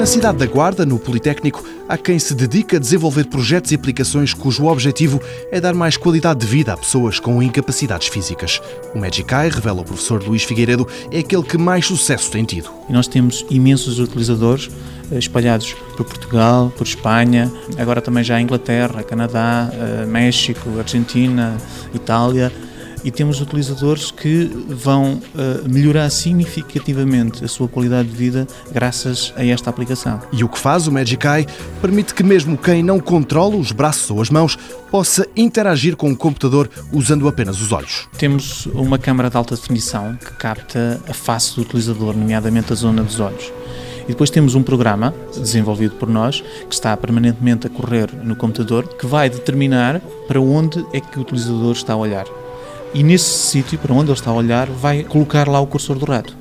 [0.00, 4.32] Na cidade da Guarda, no Politécnico, há quem se dedica a desenvolver projetos e aplicações
[4.32, 5.20] cujo objetivo
[5.52, 8.62] é dar mais qualidade de vida a pessoas com incapacidades físicas.
[8.94, 12.70] O Magic Eye, revela o professor Luís Figueiredo, é aquele que mais sucesso tem tido.
[12.88, 14.70] E nós temos imensos utilizadores
[15.12, 21.58] eh, espalhados por Portugal, por Espanha, agora também já Inglaterra, Canadá, eh, México, Argentina,
[21.92, 22.50] Itália
[23.04, 29.44] e temos utilizadores que vão uh, melhorar significativamente a sua qualidade de vida graças a
[29.44, 30.20] esta aplicação.
[30.32, 31.46] E o que faz o Magic Eye
[31.80, 34.58] permite que mesmo quem não controla os braços ou as mãos
[34.90, 38.08] possa interagir com o computador usando apenas os olhos.
[38.18, 43.02] Temos uma câmara de alta definição que capta a face do utilizador, nomeadamente a zona
[43.02, 43.52] dos olhos.
[44.04, 48.88] E depois temos um programa desenvolvido por nós que está permanentemente a correr no computador
[48.88, 52.39] que vai determinar para onde é que o utilizador está a olhar
[52.92, 56.04] e nesse sítio para onde ele está a olhar vai colocar lá o cursor do
[56.04, 56.36] rato.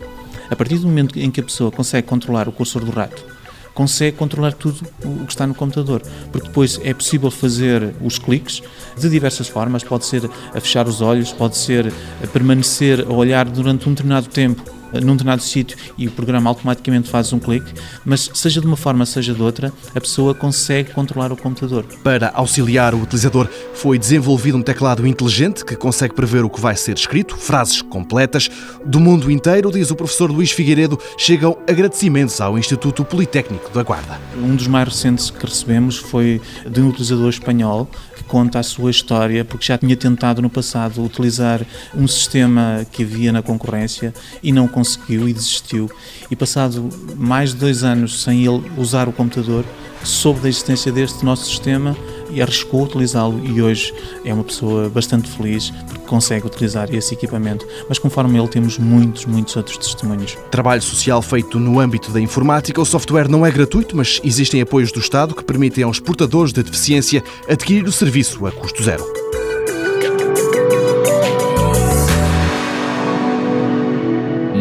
[0.49, 3.23] A partir do momento em que a pessoa consegue controlar o cursor do rato,
[3.73, 6.01] consegue controlar tudo o que está no computador,
[6.31, 8.61] porque depois é possível fazer os cliques
[8.97, 13.47] de diversas formas, pode ser a fechar os olhos, pode ser a permanecer a olhar
[13.47, 17.73] durante um determinado tempo num determinado sítio e o programa automaticamente faz um clique,
[18.05, 21.85] mas seja de uma forma, seja de outra, a pessoa consegue controlar o computador.
[22.03, 26.75] Para auxiliar o utilizador, foi desenvolvido um teclado inteligente que consegue prever o que vai
[26.75, 28.49] ser escrito, frases completas.
[28.85, 34.19] Do mundo inteiro, diz o professor Luís Figueiredo, chegam agradecimentos ao Instituto Politécnico da Guarda.
[34.37, 37.89] Um dos mais recentes que recebemos foi de um utilizador espanhol
[38.29, 41.61] conta a sua história, porque já tinha tentado no passado utilizar
[41.95, 45.89] um sistema que havia na concorrência e não conseguiu e desistiu.
[46.29, 49.65] E passado mais de dois anos sem ele usar o computador,
[50.03, 51.97] soube da existência deste nosso sistema
[52.29, 57.65] e arriscou utilizá-lo e hoje é uma pessoa bastante feliz porque consegue utilizar esse equipamento.
[57.87, 60.37] Mas conforme ele temos muitos, muitos outros testemunhos.
[60.51, 62.81] Trabalho social feito no âmbito da informática.
[62.81, 66.63] O software não é gratuito, mas existem apoios do Estado que permitem aos portadores de
[66.63, 69.05] deficiência adquirir o serviço a custo zero.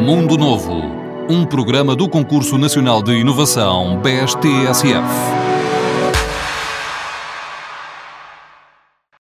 [0.09, 0.81] Mundo Novo,
[1.29, 5.48] um programa do Concurso Nacional de Inovação BSTSF.